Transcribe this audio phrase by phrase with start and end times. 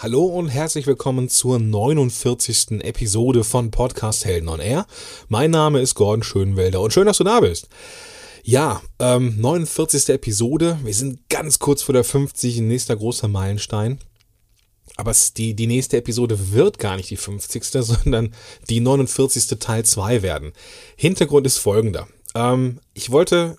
[0.00, 2.82] Hallo und herzlich willkommen zur 49.
[2.82, 4.86] Episode von Podcast Helden on Air.
[5.26, 7.68] Mein Name ist Gordon Schönwelder und schön, dass du da bist.
[8.44, 10.10] Ja, ähm, 49.
[10.10, 10.78] Episode.
[10.84, 12.58] Wir sind ganz kurz vor der 50.
[12.58, 13.98] Nächster großer Meilenstein.
[14.96, 17.64] Aber die, die nächste Episode wird gar nicht die 50.
[17.82, 18.32] sondern
[18.70, 19.58] die 49.
[19.58, 20.52] Teil 2 werden.
[20.94, 22.06] Hintergrund ist folgender.
[22.36, 23.58] Ähm, ich wollte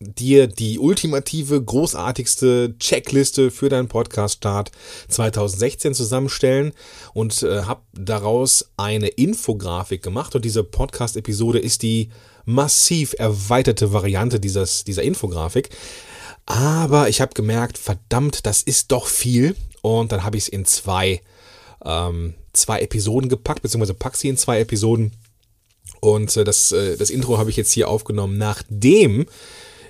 [0.00, 4.70] dir die ultimative, großartigste Checkliste für deinen Podcast-Start
[5.08, 6.72] 2016 zusammenstellen
[7.14, 10.36] und äh, habe daraus eine Infografik gemacht.
[10.36, 12.10] Und diese Podcast-Episode ist die
[12.44, 15.70] massiv erweiterte Variante dieses, dieser Infografik.
[16.46, 19.56] Aber ich habe gemerkt, verdammt, das ist doch viel.
[19.82, 21.20] Und dann habe ich es in zwei,
[21.84, 25.12] ähm, zwei Episoden gepackt, beziehungsweise pack sie in zwei Episoden.
[26.00, 29.26] Und äh, das, äh, das Intro habe ich jetzt hier aufgenommen, nachdem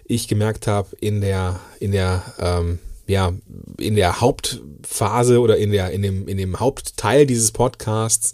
[0.08, 3.32] ich gemerkt habe, in der, in der, ähm, ja,
[3.78, 8.32] in der Hauptphase oder in der, in dem, in dem Hauptteil dieses Podcasts,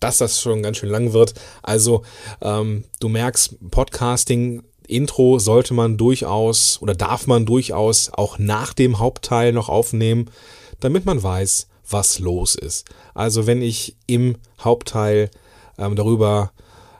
[0.00, 1.34] dass das schon ganz schön lang wird.
[1.62, 2.02] Also,
[2.40, 9.00] ähm, du merkst, Podcasting, Intro sollte man durchaus oder darf man durchaus auch nach dem
[9.00, 10.30] Hauptteil noch aufnehmen,
[10.78, 12.86] damit man weiß, was los ist.
[13.14, 15.30] Also, wenn ich im Hauptteil
[15.76, 16.52] ähm, darüber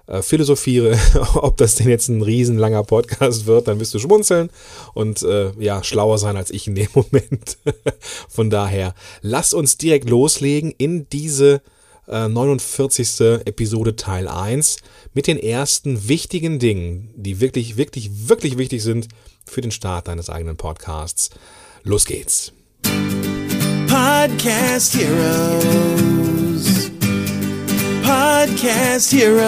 [0.06, 0.98] äh, philosophiere,
[1.34, 4.50] ob das denn jetzt ein riesenlanger Podcast wird, dann wirst du schmunzeln
[4.94, 7.58] und äh, ja, schlauer sein als ich in dem Moment.
[8.28, 11.60] Von daher, lass uns direkt loslegen in diese
[12.08, 13.20] äh, 49.
[13.46, 14.78] Episode Teil 1
[15.14, 19.08] mit den ersten wichtigen Dingen, die wirklich, wirklich, wirklich wichtig sind
[19.44, 21.30] für den Start deines eigenen Podcasts.
[21.82, 22.52] Los geht's.
[23.88, 26.45] Podcast Heroes.
[28.06, 29.42] Podcast Heroes.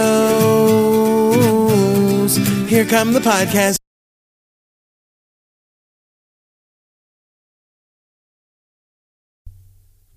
[2.68, 3.78] Here come the podcast.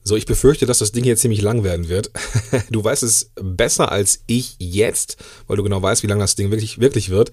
[0.03, 2.09] So, ich befürchte, dass das Ding hier ziemlich lang werden wird.
[2.71, 6.49] Du weißt es besser als ich jetzt, weil du genau weißt, wie lang das Ding
[6.49, 7.31] wirklich, wirklich wird.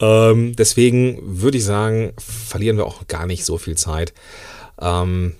[0.00, 4.14] Ähm, deswegen würde ich sagen, verlieren wir auch gar nicht so viel Zeit.
[4.80, 5.34] Ähm,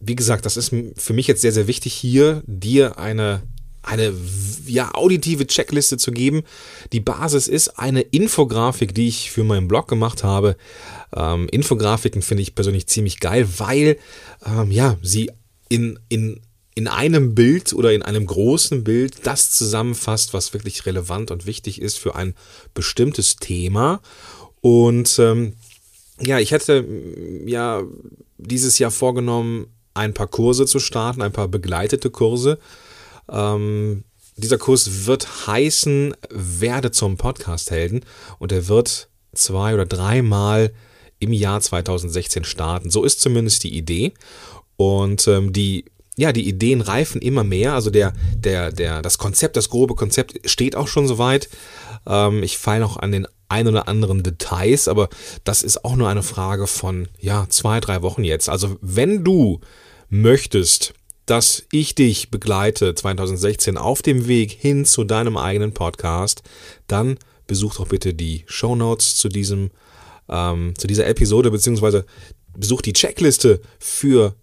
[0.00, 3.42] wie gesagt, das ist für mich jetzt sehr, sehr wichtig, hier dir eine
[3.84, 4.14] eine
[4.66, 6.42] ja, auditive Checkliste zu geben.
[6.92, 10.56] Die Basis ist eine Infografik, die ich für meinen Blog gemacht habe.
[11.14, 13.98] Ähm, Infografiken finde ich persönlich ziemlich geil, weil
[14.44, 15.30] ähm, ja, sie
[15.68, 16.40] in, in,
[16.74, 21.80] in einem Bild oder in einem großen Bild das zusammenfasst, was wirklich relevant und wichtig
[21.80, 22.34] ist für ein
[22.72, 24.00] bestimmtes Thema.
[24.60, 25.54] Und ähm,
[26.20, 26.86] ja, ich hätte
[27.44, 27.82] ja
[28.38, 32.58] dieses Jahr vorgenommen, ein paar Kurse zu starten, ein paar begleitete Kurse.
[33.30, 34.04] Ähm,
[34.36, 38.04] dieser Kurs wird heißen, werde zum Podcast-Helden
[38.38, 40.72] und er wird zwei oder dreimal
[41.18, 42.90] im Jahr 2016 starten.
[42.90, 44.12] So ist zumindest die Idee.
[44.76, 45.84] Und ähm, die,
[46.16, 47.74] ja, die Ideen reifen immer mehr.
[47.74, 51.48] Also der, der, der, das Konzept, das grobe Konzept steht auch schon soweit.
[52.06, 55.08] Ähm, ich feile noch an den ein oder anderen Details, aber
[55.44, 58.48] das ist auch nur eine Frage von, ja, zwei, drei Wochen jetzt.
[58.48, 59.60] Also wenn du
[60.08, 60.94] möchtest,
[61.26, 66.42] dass ich dich begleite 2016 auf dem Weg hin zu deinem eigenen Podcast,
[66.86, 69.70] dann besuch doch bitte die Show Notes zu diesem
[70.28, 72.04] ähm, zu dieser Episode beziehungsweise
[72.56, 74.34] besuch die Checkliste für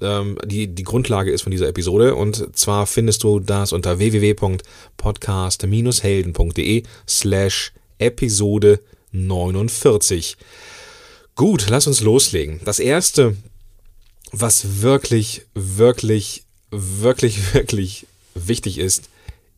[0.00, 6.82] ähm, die die Grundlage ist von dieser Episode und zwar findest du das unter www.podcast-helden.de
[7.06, 8.80] slash Episode
[9.12, 10.38] 49.
[11.34, 12.60] Gut, lass uns loslegen.
[12.64, 13.36] Das erste,
[14.40, 19.08] was wirklich, wirklich, wirklich, wirklich wichtig ist,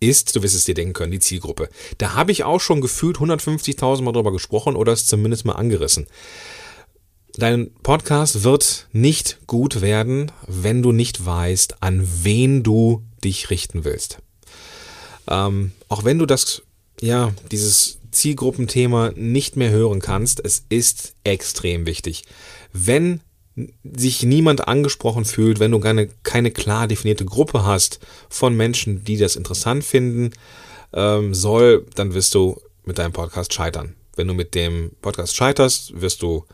[0.00, 1.68] ist, du wirst es dir denken können, die Zielgruppe.
[1.98, 6.06] Da habe ich auch schon gefühlt 150.000 Mal drüber gesprochen oder es zumindest mal angerissen.
[7.34, 13.84] Dein Podcast wird nicht gut werden, wenn du nicht weißt, an wen du dich richten
[13.84, 14.18] willst.
[15.28, 16.62] Ähm, auch wenn du das,
[17.00, 22.24] ja, dieses Zielgruppenthema nicht mehr hören kannst, es ist extrem wichtig.
[22.72, 23.20] Wenn
[23.82, 29.16] sich niemand angesprochen fühlt, wenn du keine, keine klar definierte Gruppe hast von Menschen, die
[29.16, 30.30] das interessant finden
[30.92, 33.94] ähm, soll, dann wirst du mit deinem Podcast scheitern.
[34.16, 36.44] Wenn du mit dem Podcast scheiterst, wirst du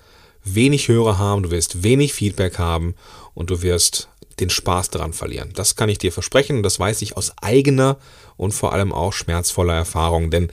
[0.44, 2.94] wenig Hörer haben, du wirst wenig Feedback haben
[3.34, 4.08] und du wirst
[4.40, 5.52] den Spaß daran verlieren.
[5.54, 7.98] Das kann ich dir versprechen und das weiß ich aus eigener
[8.36, 10.30] und vor allem auch schmerzvoller Erfahrung.
[10.30, 10.50] Denn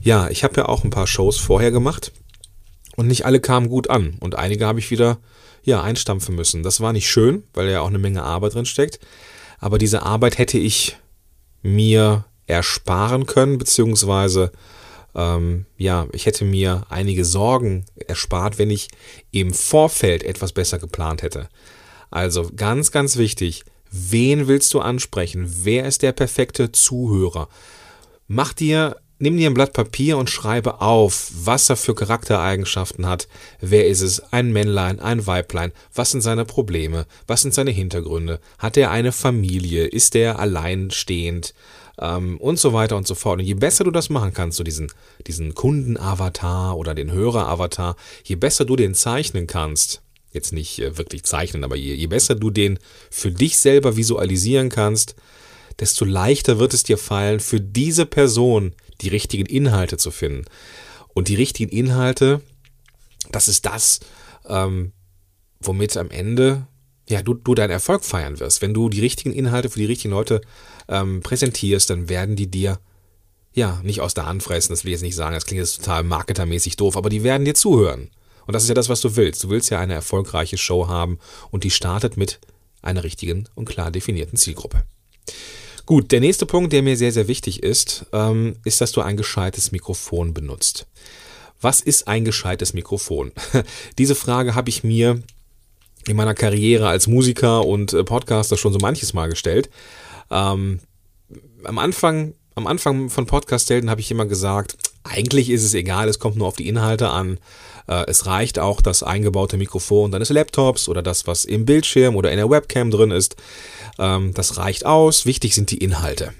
[0.00, 2.12] ja, ich habe ja auch ein paar Shows vorher gemacht
[2.96, 5.18] und nicht alle kamen gut an und einige habe ich wieder
[5.68, 6.62] ja, einstampfen müssen.
[6.62, 8.98] Das war nicht schön, weil ja auch eine Menge Arbeit drin steckt.
[9.58, 10.96] Aber diese Arbeit hätte ich
[11.62, 14.52] mir ersparen können, beziehungsweise
[15.14, 18.88] ähm, ja, ich hätte mir einige Sorgen erspart, wenn ich
[19.30, 21.48] im Vorfeld etwas besser geplant hätte.
[22.10, 25.50] Also ganz, ganz wichtig, Wen willst du ansprechen?
[25.62, 27.48] Wer ist der perfekte Zuhörer?
[28.26, 33.28] Mach dir nimm dir ein Blatt Papier und schreibe auf, was er für Charaktereigenschaften hat.
[33.60, 34.20] Wer ist es?
[34.32, 35.72] Ein Männlein, ein Weiblein?
[35.94, 37.06] Was sind seine Probleme?
[37.26, 38.40] Was sind seine Hintergründe?
[38.58, 39.86] Hat er eine Familie?
[39.86, 41.54] Ist er alleinstehend?
[42.00, 43.40] Ähm, und so weiter und so fort.
[43.40, 44.92] Und je besser du das machen kannst, so diesen,
[45.26, 51.24] diesen Kundenavatar oder den Höreravatar, je besser du den zeichnen kannst, jetzt nicht äh, wirklich
[51.24, 52.78] zeichnen, aber je, je besser du den
[53.10, 55.16] für dich selber visualisieren kannst,
[55.80, 60.44] desto leichter wird es dir fallen, für diese Person die richtigen Inhalte zu finden.
[61.14, 62.42] Und die richtigen Inhalte,
[63.30, 64.00] das ist das,
[64.46, 64.92] ähm,
[65.60, 66.66] womit am Ende
[67.08, 68.62] ja, du, du deinen Erfolg feiern wirst.
[68.62, 70.40] Wenn du die richtigen Inhalte für die richtigen Leute
[70.88, 72.78] ähm, präsentierst, dann werden die dir
[73.54, 74.72] ja nicht aus der Hand fressen.
[74.72, 77.44] Das will ich jetzt nicht sagen, das klingt jetzt total marketermäßig doof, aber die werden
[77.44, 78.10] dir zuhören.
[78.46, 79.42] Und das ist ja das, was du willst.
[79.44, 81.18] Du willst ja eine erfolgreiche Show haben
[81.50, 82.40] und die startet mit
[82.82, 84.84] einer richtigen und klar definierten Zielgruppe.
[85.88, 89.16] Gut, der nächste Punkt, der mir sehr, sehr wichtig ist, ähm, ist, dass du ein
[89.16, 90.86] gescheites Mikrofon benutzt.
[91.62, 93.32] Was ist ein gescheites Mikrofon?
[93.96, 95.22] Diese Frage habe ich mir
[96.06, 99.70] in meiner Karriere als Musiker und äh, Podcaster schon so manches Mal gestellt.
[100.30, 100.80] Ähm,
[101.64, 106.18] am Anfang, am Anfang von Podcast-Helden habe ich immer gesagt, eigentlich ist es egal, es
[106.18, 107.38] kommt nur auf die Inhalte an.
[107.86, 112.30] Äh, es reicht auch das eingebaute Mikrofon deines Laptops oder das, was im Bildschirm oder
[112.30, 113.36] in der Webcam drin ist.
[113.98, 115.26] Ähm, das reicht aus.
[115.26, 116.32] Wichtig sind die Inhalte.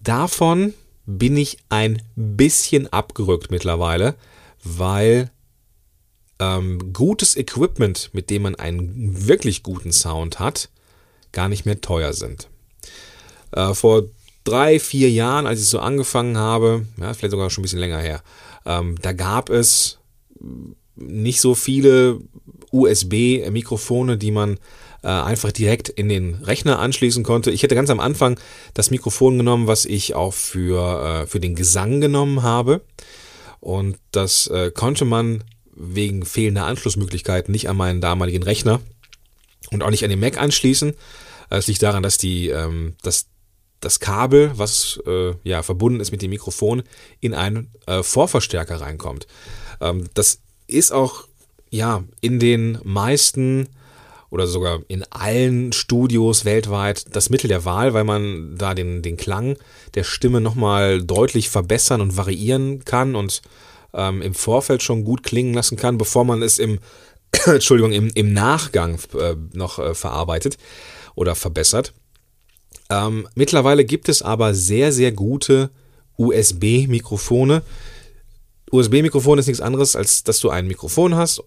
[0.00, 0.74] Davon
[1.06, 4.14] bin ich ein bisschen abgerückt mittlerweile,
[4.62, 5.30] weil
[6.38, 10.68] ähm, gutes Equipment, mit dem man einen wirklich guten Sound hat,
[11.32, 12.48] gar nicht mehr teuer sind.
[13.52, 14.04] Äh, vor
[14.48, 17.98] drei, vier Jahren, als ich so angefangen habe, ja, vielleicht sogar schon ein bisschen länger
[17.98, 18.22] her,
[18.64, 19.98] ähm, da gab es
[20.96, 22.20] nicht so viele
[22.70, 24.58] USB-Mikrofone, die man
[25.02, 27.50] äh, einfach direkt in den Rechner anschließen konnte.
[27.50, 28.38] Ich hätte ganz am Anfang
[28.74, 32.82] das Mikrofon genommen, was ich auch für, äh, für den Gesang genommen habe.
[33.60, 38.80] Und das äh, konnte man wegen fehlender Anschlussmöglichkeiten nicht an meinen damaligen Rechner
[39.70, 40.94] und auch nicht an den Mac anschließen.
[41.50, 43.26] Es liegt daran, dass die, ähm, dass
[43.80, 46.82] das Kabel, was äh, ja verbunden ist mit dem Mikrofon,
[47.20, 49.26] in einen äh, Vorverstärker reinkommt.
[49.80, 51.28] Ähm, das ist auch
[51.70, 53.68] ja in den meisten
[54.30, 59.16] oder sogar in allen Studios weltweit das Mittel der Wahl, weil man da den, den
[59.16, 59.56] Klang
[59.94, 63.42] der Stimme nochmal deutlich verbessern und variieren kann und
[63.94, 66.78] ähm, im Vorfeld schon gut klingen lassen kann, bevor man es im,
[67.46, 70.58] Entschuldigung, im, im Nachgang äh, noch äh, verarbeitet
[71.14, 71.94] oder verbessert.
[72.90, 75.70] Ähm, mittlerweile gibt es aber sehr, sehr gute
[76.16, 77.62] USB-Mikrofone.
[78.70, 81.42] USB-Mikrofon ist nichts anderes, als dass du ein Mikrofon hast.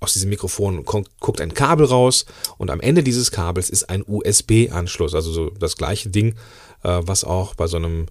[0.00, 2.26] Aus diesem Mikrofon guckt ein Kabel raus
[2.58, 5.14] und am Ende dieses Kabels ist ein USB-Anschluss.
[5.14, 6.34] Also so das gleiche Ding,
[6.82, 8.06] äh, was auch bei so einem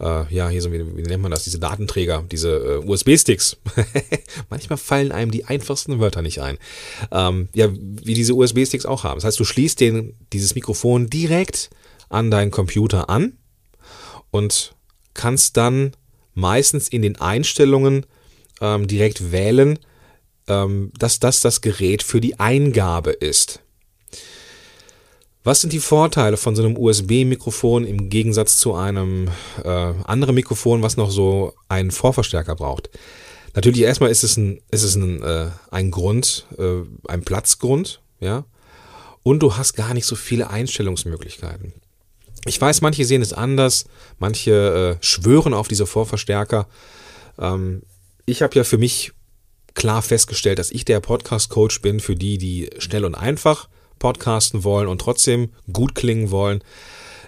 [0.00, 3.58] äh, ja, hier so, wie, wie, nennt man das, diese Datenträger, diese äh, USB-Sticks.
[4.50, 6.58] Manchmal fallen einem die einfachsten Wörter nicht ein.
[7.12, 9.18] Ähm, ja, wie diese USB-Sticks auch haben.
[9.18, 11.70] Das heißt, du schließt den, dieses Mikrofon direkt
[12.10, 13.38] an deinen Computer an
[14.30, 14.74] und
[15.14, 15.92] kannst dann
[16.34, 18.06] meistens in den Einstellungen
[18.60, 19.78] ähm, direkt wählen,
[20.46, 23.60] ähm, dass das das Gerät für die Eingabe ist.
[25.42, 29.28] Was sind die Vorteile von so einem USB-Mikrofon im Gegensatz zu einem
[29.64, 29.68] äh,
[30.04, 32.90] anderen Mikrofon, was noch so einen Vorverstärker braucht?
[33.54, 38.44] Natürlich erstmal ist es ein, ist es ein, äh, ein Grund, äh, ein Platzgrund, ja.
[39.22, 41.72] Und du hast gar nicht so viele Einstellungsmöglichkeiten.
[42.46, 43.84] Ich weiß, manche sehen es anders,
[44.18, 46.66] manche äh, schwören auf diese Vorverstärker.
[47.38, 47.82] Ähm,
[48.26, 49.12] ich habe ja für mich
[49.74, 53.68] klar festgestellt, dass ich der Podcast-Coach bin für die, die schnell und einfach
[53.98, 56.62] podcasten wollen und trotzdem gut klingen wollen.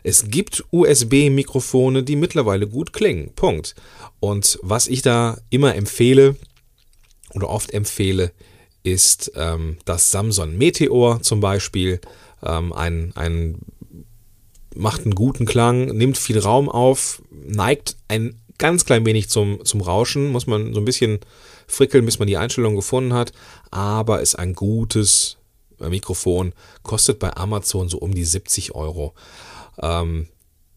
[0.03, 3.33] Es gibt USB-Mikrofone, die mittlerweile gut klingen.
[3.35, 3.75] Punkt.
[4.19, 6.37] Und was ich da immer empfehle
[7.35, 8.33] oder oft empfehle,
[8.83, 12.01] ist ähm, das Samsung Meteor zum Beispiel.
[12.43, 13.59] Ähm, ein, ein
[14.75, 19.81] macht einen guten Klang, nimmt viel Raum auf, neigt ein ganz klein wenig zum, zum
[19.81, 21.21] Rauschen, muss man so ein bisschen
[21.67, 23.33] frickeln, bis man die Einstellung gefunden hat,
[23.71, 25.39] aber ist ein gutes
[25.81, 26.53] äh, Mikrofon,
[26.83, 29.15] kostet bei Amazon so um die 70 Euro.
[29.81, 30.29] Ähm,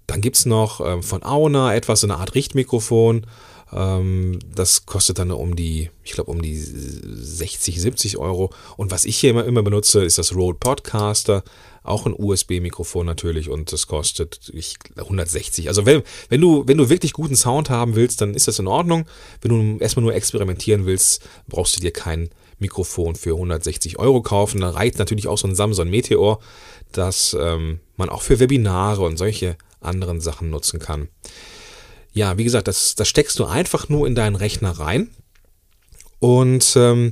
[0.07, 3.25] dann gibt es noch ähm, von Auna etwas, so eine Art Richtmikrofon.
[3.73, 8.51] Ähm, das kostet dann um die, ich glaube, um die 60, 70 Euro.
[8.77, 11.43] Und was ich hier immer, immer benutze, ist das Rode Podcaster.
[11.85, 15.67] Auch ein USB-Mikrofon natürlich und das kostet ich, 160.
[15.67, 18.67] Also wenn, wenn, du, wenn du wirklich guten Sound haben willst, dann ist das in
[18.67, 19.05] Ordnung.
[19.41, 24.61] Wenn du erstmal nur experimentieren willst, brauchst du dir kein Mikrofon für 160 Euro kaufen.
[24.61, 26.39] Da reicht natürlich auch so ein Samsung Meteor,
[26.91, 31.09] das ähm, man auch für Webinare und solche anderen Sachen nutzen kann.
[32.13, 35.09] Ja, wie gesagt, das, das steckst du einfach nur in deinen Rechner rein
[36.19, 37.11] und ähm,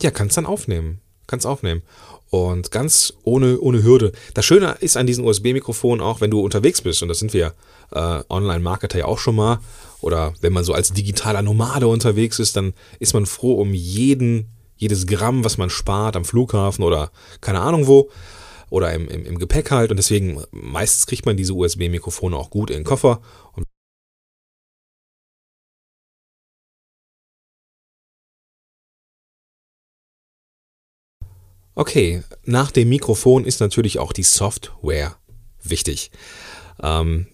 [0.00, 1.00] ja, kannst dann aufnehmen.
[1.26, 1.82] Kannst aufnehmen.
[2.30, 4.12] Und ganz ohne, ohne Hürde.
[4.34, 7.54] Das Schöne ist an diesen USB-Mikrofonen auch, wenn du unterwegs bist, und das sind wir
[7.92, 9.60] äh, Online-Marketer ja auch schon mal,
[10.00, 14.50] oder wenn man so als digitaler Nomade unterwegs ist, dann ist man froh um jeden,
[14.76, 18.10] jedes Gramm, was man spart am Flughafen oder keine Ahnung wo
[18.70, 19.90] oder im, im, im Gepäck halt.
[19.90, 23.20] Und deswegen meistens kriegt man diese USB-Mikrofone auch gut in den Koffer.
[23.52, 23.64] Und
[31.76, 35.14] Okay, nach dem Mikrofon ist natürlich auch die Software
[35.62, 36.10] wichtig.
[36.82, 37.26] Ähm,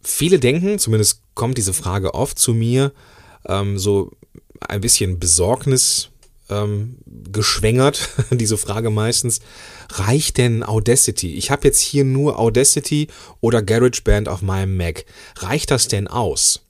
[0.00, 2.92] viele denken, zumindest kommt diese Frage oft zu mir,
[3.46, 4.12] ähm, so
[4.60, 6.10] ein bisschen Besorgnis
[6.48, 6.98] ähm,
[7.32, 9.40] geschwängert, diese Frage meistens,
[9.90, 11.34] reicht denn Audacity?
[11.34, 13.08] Ich habe jetzt hier nur Audacity
[13.40, 15.06] oder GarageBand auf meinem Mac.
[15.38, 16.60] Reicht das denn aus?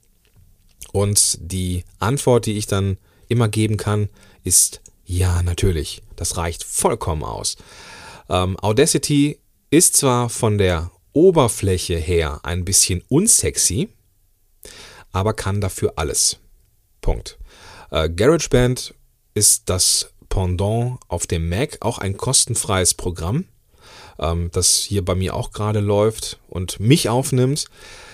[0.91, 4.09] Und die Antwort, die ich dann immer geben kann,
[4.43, 6.01] ist ja, natürlich.
[6.15, 7.57] Das reicht vollkommen aus.
[8.29, 13.89] Ähm, Audacity ist zwar von der Oberfläche her ein bisschen unsexy,
[15.11, 16.39] aber kann dafür alles.
[17.01, 17.37] Punkt.
[17.91, 18.93] Äh, GarageBand
[19.33, 23.45] ist das Pendant auf dem Mac, auch ein kostenfreies Programm,
[24.19, 27.65] ähm, das hier bei mir auch gerade läuft und mich aufnimmt.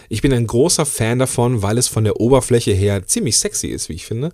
[0.10, 3.88] Ich bin ein großer Fan davon, weil es von der Oberfläche her ziemlich sexy ist,
[3.88, 4.34] wie ich finde,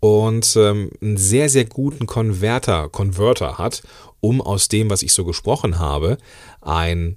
[0.00, 3.82] und ähm, einen sehr, sehr guten Konverter, Converter hat,
[4.20, 6.18] um aus dem, was ich so gesprochen habe,
[6.60, 7.16] ein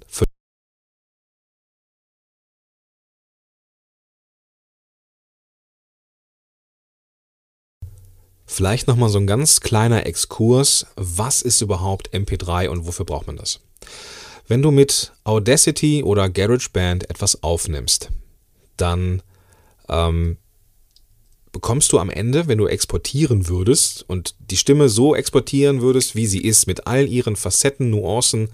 [8.52, 10.84] Vielleicht nochmal so ein ganz kleiner Exkurs.
[10.96, 13.60] Was ist überhaupt MP3 und wofür braucht man das?
[14.48, 18.10] Wenn du mit Audacity oder GarageBand etwas aufnimmst,
[18.76, 19.22] dann
[19.88, 20.36] ähm,
[21.52, 26.26] bekommst du am Ende, wenn du exportieren würdest und die Stimme so exportieren würdest, wie
[26.26, 28.48] sie ist, mit all ihren Facetten, Nuancen,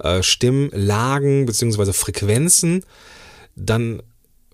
[0.00, 1.92] äh, Stimmlagen bzw.
[1.92, 2.84] Frequenzen,
[3.56, 4.02] dann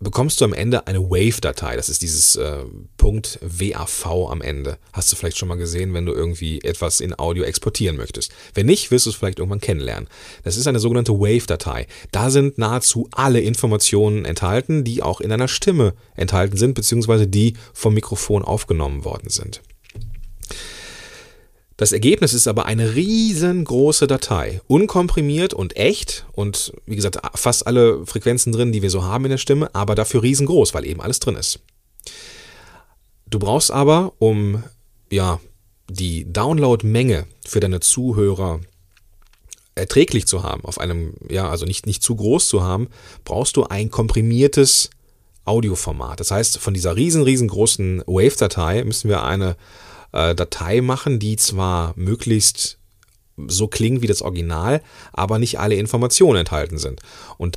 [0.01, 1.77] bekommst du am Ende eine Wave-Datei.
[1.77, 2.65] Das ist dieses äh,
[2.97, 4.79] Punkt WAV am Ende.
[4.93, 8.33] Hast du vielleicht schon mal gesehen, wenn du irgendwie etwas in Audio exportieren möchtest.
[8.55, 10.09] Wenn nicht, wirst du es vielleicht irgendwann kennenlernen.
[10.43, 11.87] Das ist eine sogenannte Wave-Datei.
[12.11, 17.55] Da sind nahezu alle Informationen enthalten, die auch in einer Stimme enthalten sind, beziehungsweise die
[17.75, 19.61] vom Mikrofon aufgenommen worden sind.
[21.81, 28.05] Das Ergebnis ist aber eine riesengroße Datei, unkomprimiert und echt und wie gesagt fast alle
[28.05, 31.21] Frequenzen drin, die wir so haben in der Stimme, aber dafür riesengroß, weil eben alles
[31.21, 31.61] drin ist.
[33.31, 34.63] Du brauchst aber, um
[35.11, 35.41] ja
[35.89, 38.61] die Downloadmenge für deine Zuhörer
[39.75, 42.89] erträglich zu haben, auf einem ja also nicht nicht zu groß zu haben,
[43.25, 44.91] brauchst du ein komprimiertes
[45.47, 46.21] Audioformat.
[46.21, 49.57] Das heißt, von dieser riesen riesengroßen Wave-Datei müssen wir eine
[50.13, 52.79] äh, Datei machen, die zwar möglichst
[53.47, 57.01] so klingt wie das Original, aber nicht alle Informationen enthalten sind.
[57.39, 57.57] Und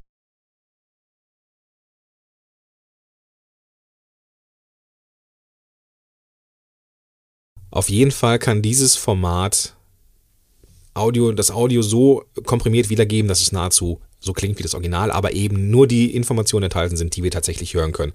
[7.71, 9.75] auf jeden Fall kann dieses Format
[10.93, 15.33] Audio, das Audio so komprimiert wiedergeben, dass es nahezu so klingt wie das Original, aber
[15.33, 18.13] eben nur die Informationen enthalten sind, die wir tatsächlich hören können.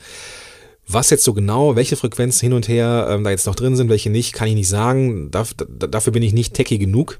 [0.88, 3.90] Was jetzt so genau, welche Frequenzen hin und her ähm, da jetzt noch drin sind,
[3.90, 5.30] welche nicht, kann ich nicht sagen.
[5.30, 7.18] Darf, dafür bin ich nicht techy genug.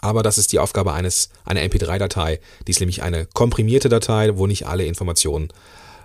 [0.00, 2.38] Aber das ist die Aufgabe eines einer MP3-Datei.
[2.66, 5.48] Die ist nämlich eine komprimierte Datei, wo nicht alle Informationen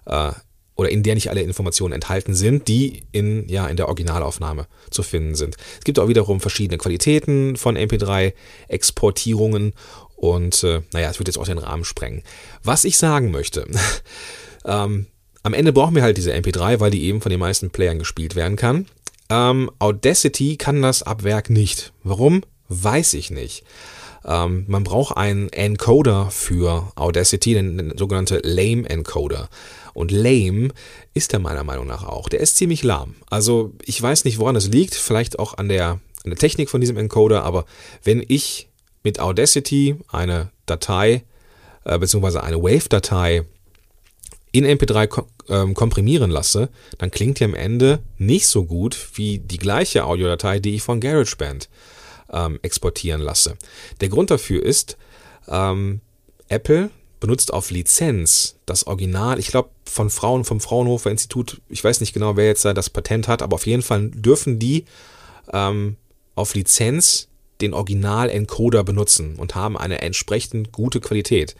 [0.05, 0.31] äh,
[0.75, 5.03] oder in der nicht alle Informationen enthalten sind, die in, ja, in der Originalaufnahme zu
[5.03, 5.57] finden sind.
[5.77, 9.73] Es gibt auch wiederum verschiedene Qualitäten von MP3-Exportierungen
[10.15, 12.23] und äh, naja, es wird jetzt auch den Rahmen sprengen.
[12.63, 13.67] Was ich sagen möchte,
[14.65, 15.05] ähm,
[15.43, 18.35] am Ende brauchen wir halt diese MP3, weil die eben von den meisten Playern gespielt
[18.35, 18.85] werden kann.
[19.29, 21.93] Ähm, Audacity kann das ab Werk nicht.
[22.03, 22.43] Warum?
[22.67, 23.63] Weiß ich nicht.
[24.25, 29.49] Ähm, man braucht einen Encoder für Audacity, den, den sogenannte Lame Encoder.
[29.93, 30.69] Und Lame
[31.13, 32.29] ist er meiner Meinung nach auch.
[32.29, 33.15] Der ist ziemlich lahm.
[33.29, 34.95] Also ich weiß nicht, woran es liegt.
[34.95, 37.43] Vielleicht auch an der, an der Technik von diesem Encoder.
[37.43, 37.65] Aber
[38.03, 38.69] wenn ich
[39.03, 41.23] mit Audacity eine Datei
[41.83, 43.45] äh, beziehungsweise eine Wave-Datei
[44.51, 49.39] in MP3 kom ähm, komprimieren lasse, dann klingt die am Ende nicht so gut wie
[49.39, 51.69] die gleiche Audiodatei, die ich von GarageBand
[52.31, 53.57] ähm, exportieren lasse.
[53.99, 54.97] Der Grund dafür ist,
[55.47, 56.01] ähm,
[56.47, 56.89] Apple
[57.19, 62.13] benutzt auf Lizenz das Original, ich glaube von Frauen vom Fraunhofer Institut, ich weiß nicht
[62.13, 64.85] genau, wer jetzt da das Patent hat, aber auf jeden Fall dürfen die
[65.53, 65.97] ähm,
[66.35, 67.27] auf Lizenz
[67.61, 71.55] den Original-Encoder benutzen und haben eine entsprechend gute Qualität.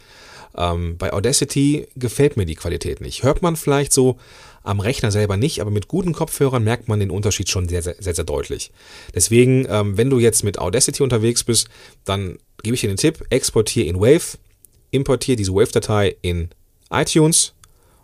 [0.56, 3.22] Ähm, bei Audacity gefällt mir die Qualität nicht.
[3.22, 4.18] Hört man vielleicht so
[4.62, 7.96] am Rechner selber nicht, aber mit guten Kopfhörern merkt man den Unterschied schon sehr, sehr,
[7.98, 8.70] sehr, sehr deutlich.
[9.14, 11.68] Deswegen, ähm, wenn du jetzt mit Audacity unterwegs bist,
[12.04, 14.38] dann gebe ich dir den Tipp, exportiere in Wave,
[14.90, 16.50] importiere diese Wave-Datei in
[16.90, 17.54] iTunes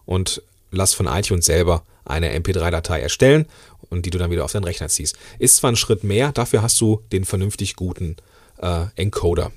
[0.04, 3.46] und lass von iTunes selber eine MP3-Datei erstellen
[3.90, 5.16] und die du dann wieder auf deinen Rechner ziehst.
[5.38, 8.16] Ist zwar ein Schritt mehr, dafür hast du den vernünftig guten
[8.60, 9.52] äh, Encoder.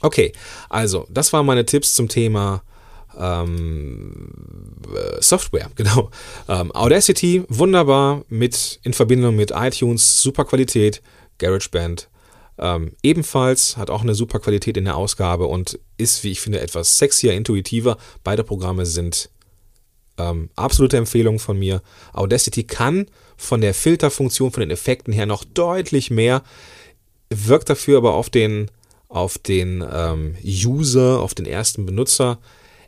[0.00, 0.32] Okay,
[0.68, 2.62] also das waren meine Tipps zum Thema
[3.18, 4.32] ähm,
[4.94, 6.10] äh, Software, genau.
[6.48, 11.02] Ähm, Audacity, wunderbar, mit in Verbindung mit iTunes, super Qualität,
[11.38, 12.08] GarageBand
[12.60, 16.60] ähm, ebenfalls, hat auch eine super Qualität in der Ausgabe und ist, wie ich finde,
[16.60, 17.96] etwas sexier, intuitiver.
[18.22, 19.30] Beide Programme sind
[20.18, 21.82] ähm, absolute Empfehlung von mir.
[22.12, 26.42] Audacity kann von der Filterfunktion, von den Effekten her noch deutlich mehr,
[27.30, 28.70] wirkt dafür aber auf den,
[29.10, 32.38] auf den ähm, User, auf den ersten Benutzer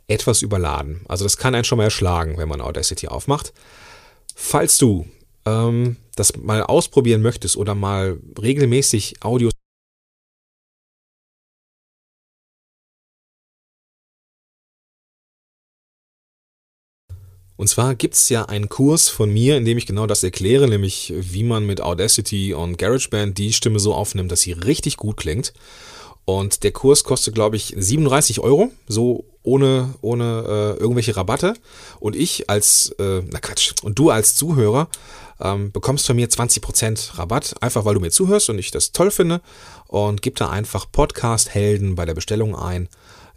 [0.07, 1.01] etwas überladen.
[1.07, 3.53] Also das kann einen schon mal erschlagen, wenn man Audacity aufmacht.
[4.33, 5.05] Falls du
[5.45, 9.53] ähm, das mal ausprobieren möchtest oder mal regelmäßig Audios
[17.55, 20.67] Und zwar gibt es ja einen Kurs von mir, in dem ich genau das erkläre,
[20.67, 25.17] nämlich wie man mit Audacity und GarageBand die Stimme so aufnimmt, dass sie richtig gut
[25.17, 25.53] klingt.
[26.25, 31.53] Und der Kurs kostet, glaube ich, 37 Euro, so ohne, ohne äh, irgendwelche Rabatte.
[31.99, 34.87] Und ich als, äh, na Quatsch, und du als Zuhörer
[35.41, 39.11] ähm, bekommst von mir 20% Rabatt, einfach weil du mir zuhörst und ich das toll
[39.11, 39.41] finde.
[39.87, 42.87] Und gib da einfach Podcast-Helden bei der Bestellung ein,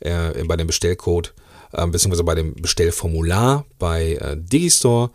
[0.00, 1.35] äh, bei dem Bestellcode,
[1.73, 5.11] äh, beziehungsweise bei dem Bestellformular bei äh, Digistore.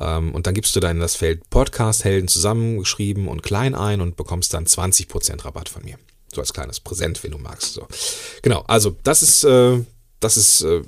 [0.00, 4.54] Ähm, und dann gibst du dann das Feld Podcast-Helden zusammengeschrieben und klein ein und bekommst
[4.54, 5.98] dann 20% Rabatt von mir.
[6.36, 7.72] So als kleines Präsent, wenn du magst.
[7.72, 7.88] So.
[8.42, 9.82] Genau, also das ist, äh,
[10.20, 10.82] das ist äh,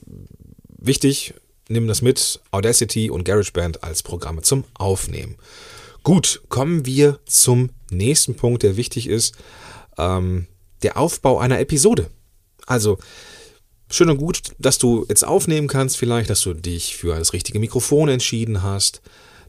[0.76, 1.33] wichtig.
[1.71, 5.37] Nimm das mit, Audacity und GarageBand als Programme zum Aufnehmen.
[6.02, 9.37] Gut, kommen wir zum nächsten Punkt, der wichtig ist.
[9.97, 10.49] Ähm,
[10.82, 12.11] der Aufbau einer Episode.
[12.67, 12.99] Also,
[13.91, 17.58] schön und gut, dass du jetzt aufnehmen kannst, vielleicht, dass du dich für das richtige
[17.58, 19.00] Mikrofon entschieden hast,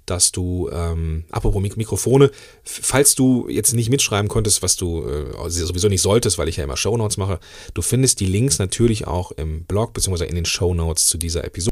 [0.09, 2.31] dass du, ähm, apropos Mik Mikrofone,
[2.63, 6.63] falls du jetzt nicht mitschreiben konntest, was du äh, sowieso nicht solltest, weil ich ja
[6.63, 7.39] immer Shownotes mache,
[7.73, 10.25] du findest die Links natürlich auch im Blog bzw.
[10.25, 11.69] in den Shownotes zu dieser Episode.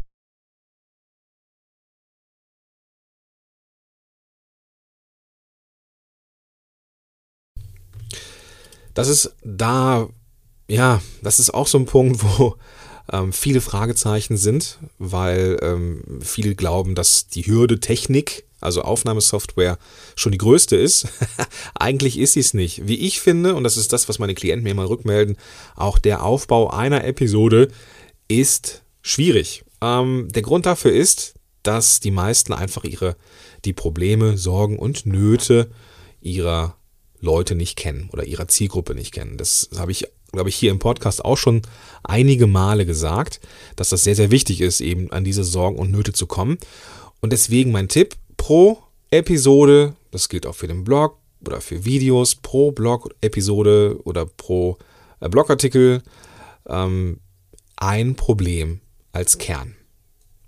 [8.94, 10.08] Das ist da,
[10.68, 12.56] ja, das ist auch so ein Punkt, wo
[13.12, 19.78] ähm, viele Fragezeichen sind, weil ähm, viele glauben, dass die Hürde Technik, also Aufnahmesoftware,
[20.16, 21.08] schon die größte ist.
[21.74, 22.86] Eigentlich ist sie es nicht.
[22.86, 25.36] Wie ich finde, und das ist das, was meine Klienten mir mal rückmelden,
[25.76, 27.68] auch der Aufbau einer Episode
[28.28, 29.64] ist schwierig.
[29.80, 33.16] Ähm, der Grund dafür ist, dass die meisten einfach ihre
[33.64, 35.70] die Probleme, Sorgen und Nöte
[36.20, 36.76] ihrer
[37.20, 39.36] Leute nicht kennen oder ihrer Zielgruppe nicht kennen.
[39.36, 41.62] Das habe ich glaube ich, hier im Podcast auch schon
[42.02, 43.40] einige Male gesagt,
[43.76, 46.58] dass das sehr, sehr wichtig ist, eben an diese Sorgen und Nöte zu kommen.
[47.20, 52.34] Und deswegen mein Tipp, pro Episode, das gilt auch für den Blog oder für Videos,
[52.34, 54.76] pro Blog-Episode oder pro
[55.20, 56.02] äh, Blogartikel,
[56.68, 57.20] ähm,
[57.76, 58.80] ein Problem
[59.12, 59.74] als Kern.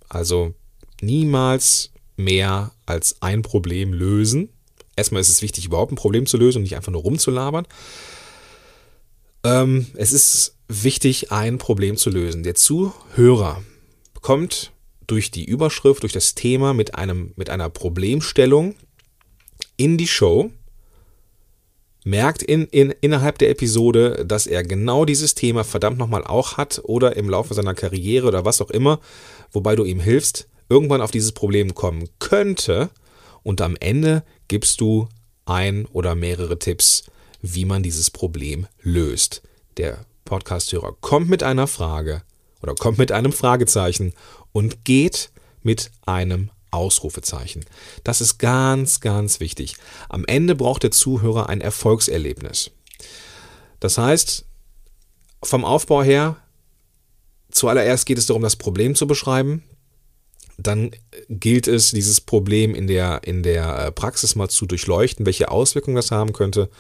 [0.09, 0.55] Also
[1.01, 4.51] niemals mehr als ein Problem lösen.
[4.97, 7.67] Erstmal ist es wichtig, überhaupt ein Problem zu lösen und nicht einfach nur rumzulabern.
[9.45, 12.43] Ähm, es ist wichtig, ein Problem zu lösen.
[12.43, 13.63] Der Zuhörer
[14.21, 14.73] kommt
[15.07, 18.75] durch die Überschrift, durch das Thema mit, einem, mit einer Problemstellung
[19.77, 20.51] in die Show,
[22.05, 26.81] merkt in, in, innerhalb der Episode, dass er genau dieses Thema verdammt nochmal auch hat
[26.85, 29.01] oder im Laufe seiner Karriere oder was auch immer,
[29.53, 32.91] wobei du ihm hilfst, irgendwann auf dieses Problem kommen könnte
[33.43, 35.09] und am Ende gibst du
[35.45, 37.05] ein oder mehrere Tipps,
[37.43, 39.43] wie man dieses Problem löst.
[39.77, 42.23] Der Podcasthörer kommt mit einer Frage
[42.63, 44.13] oder kommt mit einem Fragezeichen
[44.53, 45.31] und geht
[45.63, 47.65] mit einem Ausrufezeichen.
[48.05, 49.77] Das ist ganz, ganz wichtig.
[50.09, 52.71] Am Ende braucht der Zuhörer ein Erfolgserlebnis.
[53.81, 54.45] Das heißt,
[55.43, 56.37] vom Aufbau her,
[57.51, 59.65] zuallererst geht es darum, das Problem zu beschreiben.
[60.63, 60.91] Dann
[61.29, 65.97] gilt es, dieses Problem in der, in der äh, Praxis mal zu durchleuchten, welche Auswirkungen
[65.97, 66.71] das haben könnte.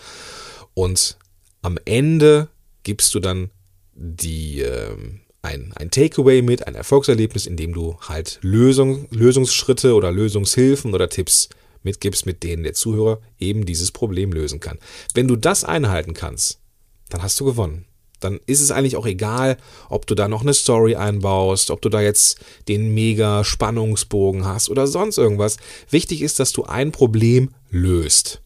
[0.74, 1.18] Und
[1.62, 2.48] am Ende
[2.82, 3.50] gibst du dann
[3.94, 4.96] die, äh,
[5.42, 11.08] ein, ein Takeaway mit, ein Erfolgserlebnis, in dem du halt Lösung, Lösungsschritte oder Lösungshilfen oder
[11.08, 11.48] Tipps
[11.82, 14.78] mitgibst, mit denen der Zuhörer eben dieses Problem lösen kann.
[15.14, 16.60] Wenn du das einhalten kannst,
[17.08, 17.86] dann hast du gewonnen.
[18.20, 19.56] Dann ist es eigentlich auch egal,
[19.88, 24.68] ob du da noch eine Story einbaust, ob du da jetzt den mega Spannungsbogen hast
[24.68, 25.56] oder sonst irgendwas.
[25.90, 28.40] Wichtig ist, dass du ein Problem löst.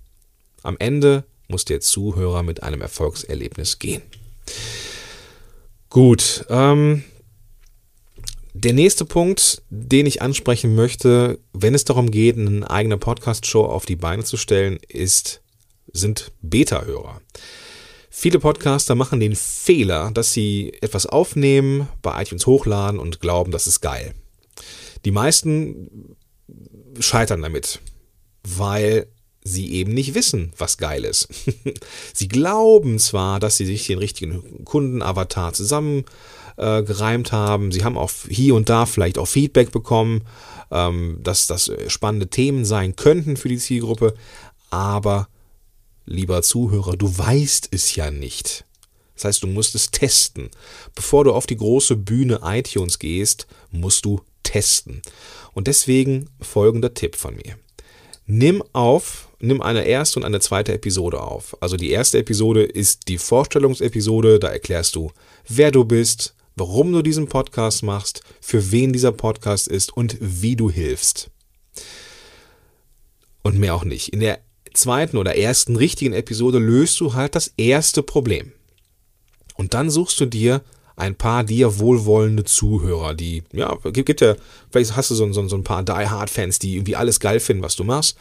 [0.63, 4.03] Am Ende muss der Zuhörer mit einem Erfolgserlebnis gehen.
[5.91, 7.05] Gut, ähm,
[8.57, 13.85] der nächste Punkt, den ich ansprechen möchte, wenn es darum geht, eine eigene Podcast-Show auf
[13.85, 15.43] die Beine zu stellen, ist,
[15.93, 17.21] sind Beta-Hörer.
[18.17, 23.67] Viele Podcaster machen den Fehler, dass sie etwas aufnehmen, bei iTunes hochladen und glauben, das
[23.67, 24.15] ist geil.
[25.05, 26.15] Die meisten
[27.01, 27.81] scheitern damit,
[28.45, 29.09] weil
[29.43, 31.29] sie eben nicht wissen, was geil ist.
[32.15, 36.05] sie glauben zwar, dass sie sich den richtigen Kundenavatar zusammen
[36.57, 37.73] äh, haben.
[37.73, 40.23] Sie haben auch hier und da vielleicht auch Feedback bekommen,
[40.71, 44.15] ähm, dass das spannende Themen sein könnten für die Zielgruppe.
[44.71, 45.29] Aber,
[46.07, 48.65] lieber Zuhörer, du weißt es ja nicht.
[49.15, 50.51] Das heißt, du musst es testen.
[50.95, 55.03] Bevor du auf die große Bühne iTunes gehst, musst du testen.
[55.53, 57.57] Und deswegen folgender Tipp von mir
[58.27, 61.57] nimm auf, nimm eine erste und eine zweite Episode auf.
[61.61, 65.11] Also die erste Episode ist die Vorstellungsepisode, da erklärst du,
[65.49, 70.57] wer du bist, warum du diesen Podcast machst, für wen dieser Podcast ist und wie
[70.57, 71.31] du hilfst.
[73.43, 74.09] Und mehr auch nicht.
[74.09, 74.41] In der
[74.75, 78.53] zweiten oder ersten richtigen Episode löst du halt das erste Problem.
[79.55, 80.63] Und dann suchst du dir
[80.97, 84.37] ein paar dir wohlwollende Zuhörer, die, ja, gibt ja,
[84.71, 87.41] vielleicht hast du so, so, so ein paar Die Hard Fans, die irgendwie alles geil
[87.41, 88.17] finden, was du machst.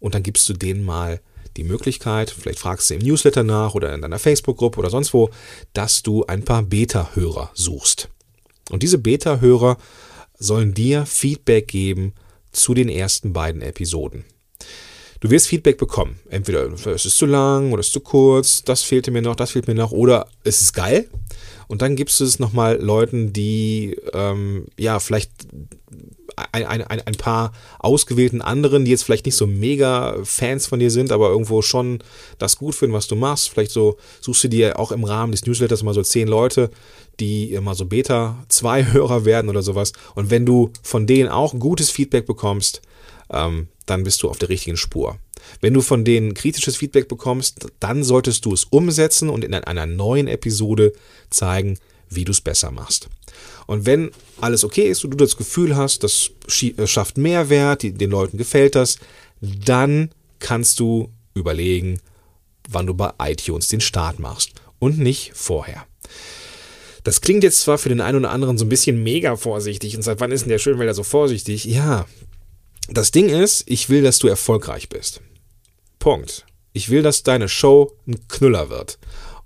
[0.00, 1.20] Und dann gibst du denen mal
[1.56, 5.30] die Möglichkeit, vielleicht fragst du im Newsletter nach oder in deiner Facebook-Gruppe oder sonst wo,
[5.72, 8.08] dass du ein paar Beta-Hörer suchst.
[8.70, 9.78] Und diese Beta-Hörer
[10.38, 12.12] sollen dir Feedback geben
[12.52, 14.24] zu den ersten beiden Episoden.
[15.20, 16.18] Du wirst Feedback bekommen.
[16.28, 19.52] Entweder es ist zu lang oder es ist zu kurz, das fehlte mir noch, das
[19.52, 21.08] fehlt mir noch, oder es ist geil.
[21.68, 25.30] Und dann gibst du es nochmal Leuten, die ähm, ja vielleicht
[26.52, 30.90] ein, ein, ein, paar ausgewählten anderen, die jetzt vielleicht nicht so mega Fans von dir
[30.90, 32.02] sind, aber irgendwo schon
[32.38, 33.48] das gut finden, was du machst.
[33.48, 36.70] Vielleicht so suchst du dir auch im Rahmen des Newsletters mal so zehn Leute,
[37.20, 39.92] die immer so Beta-2-Hörer werden oder sowas.
[40.14, 42.82] Und wenn du von denen auch gutes Feedback bekommst,
[43.30, 45.18] ähm, dann bist du auf der richtigen Spur.
[45.60, 49.86] Wenn du von denen kritisches Feedback bekommst, dann solltest du es umsetzen und in einer
[49.86, 50.92] neuen Episode
[51.30, 53.08] zeigen, wie du es besser machst.
[53.66, 56.30] Und wenn alles okay ist und du das Gefühl hast, das
[56.62, 58.98] äh, schafft Mehrwert, den Leuten gefällt das,
[59.40, 62.00] dann kannst du überlegen,
[62.68, 65.86] wann du bei iTunes den Start machst und nicht vorher.
[67.04, 70.02] Das klingt jetzt zwar für den einen oder anderen so ein bisschen mega vorsichtig und
[70.02, 71.64] seit wann ist denn der Schönwälder so vorsichtig?
[71.64, 72.06] Ja,
[72.88, 75.20] das Ding ist, ich will, dass du erfolgreich bist.
[75.98, 76.46] Punkt.
[76.72, 78.98] Ich will, dass deine Show ein Knüller wird.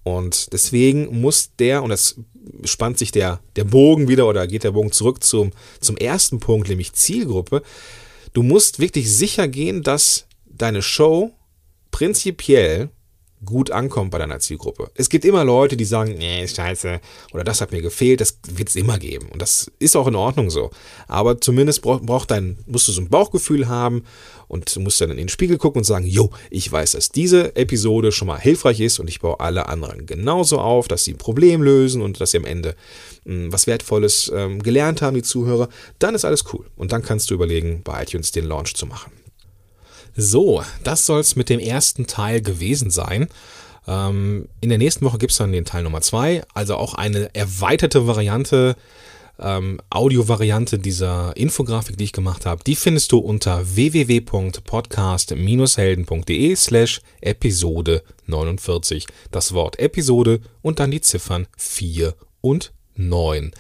[0.03, 2.16] Und deswegen muss der, und das
[2.64, 6.68] spannt sich der, der Bogen wieder oder geht der Bogen zurück zum, zum ersten Punkt,
[6.68, 7.62] nämlich Zielgruppe.
[8.33, 11.33] Du musst wirklich sicher gehen, dass deine Show
[11.90, 12.90] prinzipiell
[13.44, 14.90] gut ankommt bei deiner Zielgruppe.
[14.94, 17.00] Es gibt immer Leute, die sagen, nee, scheiße,
[17.33, 19.29] oder das hat mir gefehlt, das wird es immer geben.
[19.33, 20.70] Und das ist auch in Ordnung so.
[21.09, 24.05] Aber zumindest brauch, brauch dein, musst du so ein Bauchgefühl haben
[24.48, 28.12] und musst dann in den Spiegel gucken und sagen, jo, ich weiß, dass diese Episode
[28.12, 31.62] schon mal hilfreich ist und ich baue alle anderen genauso auf, dass sie ein Problem
[31.62, 32.74] lösen und dass sie am Ende
[33.24, 35.68] mh, hm, was Wertvolles ähm, gelernt haben, die Zuhörer.
[35.98, 36.66] Dann ist alles cool.
[36.76, 39.12] Und dann kannst du überlegen, bei iTunes den Launch zu machen.
[40.16, 43.29] So, das soll es mit dem ersten Teil gewesen sein.
[43.87, 47.35] Ähm, in der nächsten Woche gibt es dann den Teil Nummer zwei, also auch eine
[47.35, 48.77] erweiterte Variante,
[49.38, 52.62] ähm, Audio-Variante dieser Infografik, die ich gemacht habe.
[52.64, 59.07] Die findest du unter www.podcast-helden.de slash Episode 49.
[59.31, 63.53] Das Wort Episode und dann die Ziffern 4 und 9.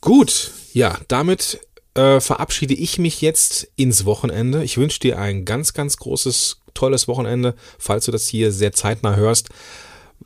[0.00, 1.60] Gut, ja, damit
[1.96, 4.62] äh, verabschiede ich mich jetzt ins Wochenende.
[4.62, 9.16] Ich wünsche dir ein ganz, ganz großes, tolles Wochenende, falls du das hier sehr zeitnah
[9.16, 9.48] hörst.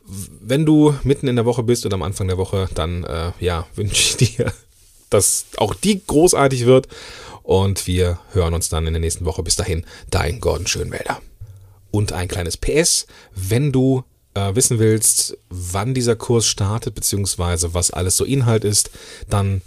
[0.04, 3.66] Wenn du mitten in der Woche bist oder am Anfang der Woche, dann äh, ja,
[3.76, 4.52] wünsche ich dir,
[5.10, 6.88] dass auch die großartig wird.
[7.42, 9.42] Und wir hören uns dann in der nächsten Woche.
[9.42, 11.20] Bis dahin, dein Gordon Schönwälder.
[11.90, 14.04] Und ein kleines PS, wenn du
[14.34, 18.90] äh, wissen willst, wann dieser Kurs startet, beziehungsweise was alles so Inhalt ist,
[19.28, 19.62] dann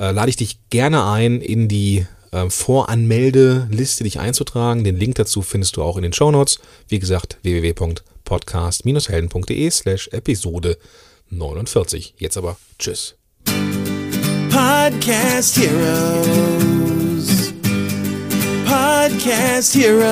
[0.00, 4.82] äh, lade ich dich gerne ein, in die äh, Voranmeldeliste dich einzutragen.
[4.82, 6.58] Den Link dazu findest du auch in den Show Notes.
[6.88, 10.76] Wie gesagt, www.podcast-helden.de slash Episode
[11.28, 12.14] 49.
[12.18, 13.14] Jetzt aber Tschüss.
[14.50, 16.50] Podcast Heroes.
[18.70, 20.06] podcast heroes.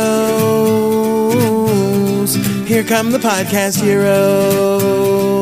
[2.66, 5.37] Here come the podcast heroes.